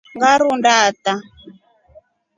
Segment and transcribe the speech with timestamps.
[0.19, 1.13] Nyarunda ata.